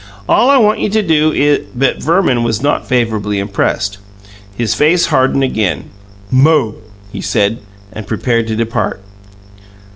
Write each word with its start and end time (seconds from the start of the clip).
All 0.27 0.49
I 0.49 0.57
want 0.57 0.79
you 0.79 0.89
to 0.89 1.03
do 1.03 1.31
is" 1.31 1.59
But 1.75 2.01
Verman 2.01 2.41
was 2.43 2.59
not 2.63 2.87
favourably 2.87 3.37
impressed; 3.37 3.99
his 4.55 4.73
face 4.73 5.05
hardened 5.05 5.43
again. 5.43 5.91
"Mo!" 6.31 6.73
he 7.13 7.21
said, 7.21 7.59
and 7.93 8.07
prepared 8.07 8.47
to 8.47 8.55
depart. 8.55 8.99